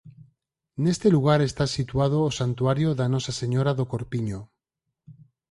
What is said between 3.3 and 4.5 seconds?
Señora do Corpiño.